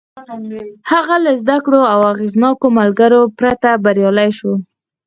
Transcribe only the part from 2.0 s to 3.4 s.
اغېزناکو ملګرو